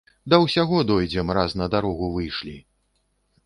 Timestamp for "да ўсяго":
0.33-0.79